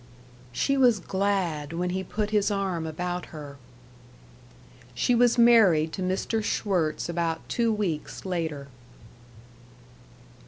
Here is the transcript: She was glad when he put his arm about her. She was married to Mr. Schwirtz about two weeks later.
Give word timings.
She 0.51 0.77
was 0.77 0.97
glad 0.99 1.73
when 1.73 1.91
he 1.91 2.03
put 2.03 2.31
his 2.31 2.49
arm 2.49 2.87
about 2.87 3.25
her. 3.27 3.57
She 4.95 5.13
was 5.13 5.37
married 5.37 5.93
to 5.93 6.01
Mr. 6.01 6.43
Schwirtz 6.43 7.07
about 7.07 7.47
two 7.47 7.71
weeks 7.71 8.25
later. 8.25 8.69